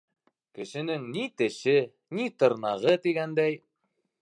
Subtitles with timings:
[0.59, 1.75] Кешенең ни теше,
[2.19, 3.63] ни тырнағы, тигәндәй.